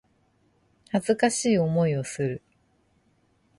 [0.89, 2.41] 恥ずかしい思いをする